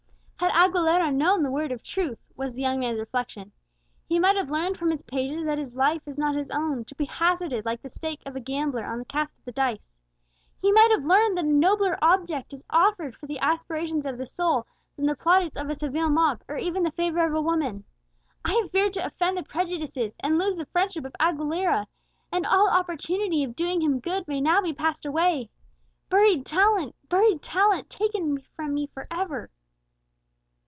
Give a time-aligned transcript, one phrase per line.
[0.41, 3.51] "Had Aguilera known the Word of Truth," was the young man's reflection,
[4.09, 6.95] "he might have learned from its pages that his life is not his own, to
[6.95, 9.87] be hazarded like the stake of a gambler on the cast of the dice!
[10.59, 14.25] He might have learned that a nobler object is offered for the aspirations of the
[14.25, 17.83] soul than the plaudits of a Seville mob, or even the favour of a woman!
[18.43, 21.85] I have feared to offend the prejudices and lose the friendship of Aguilera,
[22.31, 25.49] and all opportunity of doing him good may now be passed away.
[26.09, 29.51] Buried talent buried talent taken from me for ever!"